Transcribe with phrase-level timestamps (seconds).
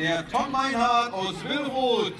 [0.00, 2.10] Der Tom Meinhardt aus Willroth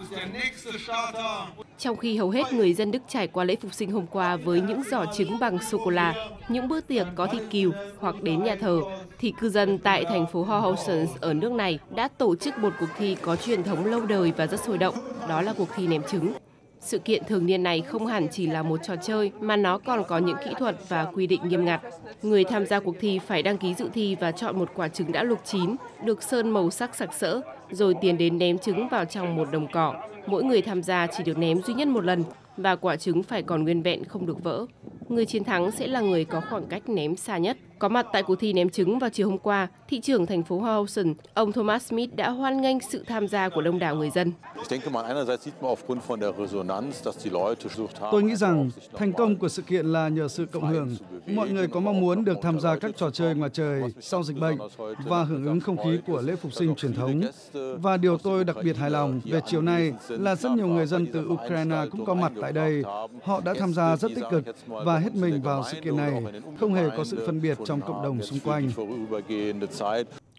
[0.00, 1.48] ist der nächste Starter.
[1.78, 4.60] Trong khi hầu hết người dân Đức trải qua lễ phục sinh hôm qua với
[4.60, 6.14] những giỏ trứng bằng sô-cô-la,
[6.48, 8.80] những bữa tiệc có thịt cừu hoặc đến nhà thờ,
[9.18, 12.88] thì cư dân tại thành phố Hohausen ở nước này đã tổ chức một cuộc
[12.98, 14.94] thi có truyền thống lâu đời và rất sôi động,
[15.28, 16.32] đó là cuộc thi ném trứng.
[16.84, 20.04] Sự kiện thường niên này không hẳn chỉ là một trò chơi mà nó còn
[20.08, 21.80] có những kỹ thuật và quy định nghiêm ngặt.
[22.22, 25.12] Người tham gia cuộc thi phải đăng ký dự thi và chọn một quả trứng
[25.12, 29.04] đã luộc chín, được sơn màu sắc sặc sỡ, rồi tiến đến ném trứng vào
[29.04, 29.94] trong một đồng cỏ.
[30.26, 32.24] Mỗi người tham gia chỉ được ném duy nhất một lần
[32.56, 34.66] và quả trứng phải còn nguyên vẹn không được vỡ.
[35.08, 37.56] Người chiến thắng sẽ là người có khoảng cách ném xa nhất.
[37.84, 40.58] Có mặt tại cuộc thi ném trứng vào chiều hôm qua, thị trưởng thành phố
[40.58, 44.32] Houston, ông Thomas Smith đã hoan nghênh sự tham gia của đông đảo người dân.
[48.10, 50.96] Tôi nghĩ rằng thành công của sự kiện là nhờ sự cộng hưởng.
[51.26, 54.38] Mọi người có mong muốn được tham gia các trò chơi ngoài trời sau dịch
[54.40, 54.58] bệnh
[55.06, 57.20] và hưởng ứng không khí của lễ phục sinh truyền thống.
[57.82, 61.06] Và điều tôi đặc biệt hài lòng về chiều nay là rất nhiều người dân
[61.12, 62.82] từ Ukraine cũng có mặt tại đây.
[63.24, 66.22] Họ đã tham gia rất tích cực và hết mình vào sự kiện này,
[66.60, 68.70] không hề có sự phân biệt trong cộng đồng xung quanh.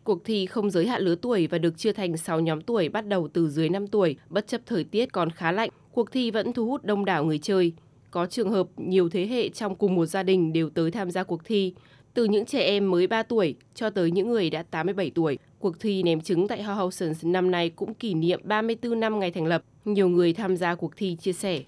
[0.04, 3.08] Cuộc thi không giới hạn lứa tuổi và được chia thành 6 nhóm tuổi bắt
[3.08, 5.70] đầu từ dưới 5 tuổi, bất chấp thời tiết còn khá lạnh.
[5.92, 7.74] Cuộc thi vẫn thu hút đông đảo người chơi.
[8.12, 11.24] Có trường hợp nhiều thế hệ trong cùng một gia đình đều tới tham gia
[11.24, 11.74] cuộc thi,
[12.14, 15.38] từ những trẻ em mới 3 tuổi cho tới những người đã 87 tuổi.
[15.66, 19.46] Cuộc thi ném trứng tại Housens năm nay cũng kỷ niệm 34 năm ngày thành
[19.46, 19.62] lập.
[19.86, 21.60] Nhiều người tham gia cuộc thi chia sẻ.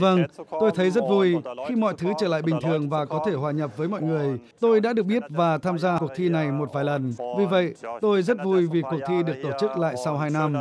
[0.00, 1.36] Vâng, tôi thấy rất vui
[1.68, 4.38] khi mọi thứ trở lại bình thường và có thể hòa nhập với mọi người.
[4.60, 7.12] Tôi đã được biết và tham gia cuộc thi này một vài lần.
[7.38, 10.54] Vì vậy, tôi rất vui vì cuộc thi được tổ chức lại sau 2 năm.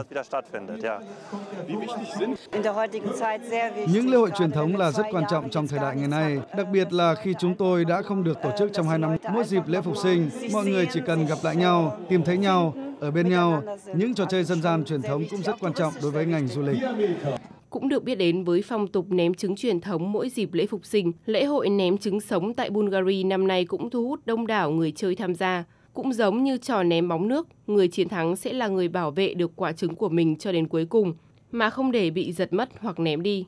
[3.94, 6.68] Những lễ hội truyền thống là rất quan trọng trong thời đại ngày nay, đặc
[6.72, 9.18] biệt là khi chúng tôi đã không được tổ chức trong 2 năm.
[9.34, 12.74] Mỗi dịp lễ phục sinh, mọi người chỉ cần gặp lại nhau, tìm thấy nhau,
[13.00, 13.64] ở bên nhau.
[13.94, 16.62] Những trò chơi dân gian truyền thống cũng rất quan trọng đối với ngành du
[16.62, 16.78] lịch.
[17.70, 20.86] Cũng được biết đến với phong tục ném trứng truyền thống mỗi dịp lễ phục
[20.86, 24.72] sinh, lễ hội ném trứng sống tại Bulgaria năm nay cũng thu hút đông đảo
[24.72, 25.64] người chơi tham gia.
[25.94, 29.34] Cũng giống như trò ném bóng nước, người chiến thắng sẽ là người bảo vệ
[29.34, 31.14] được quả trứng của mình cho đến cuối cùng,
[31.52, 33.46] mà không để bị giật mất hoặc ném đi.